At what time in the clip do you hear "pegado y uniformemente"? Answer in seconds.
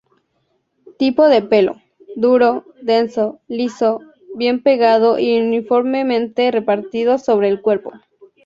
4.63-6.49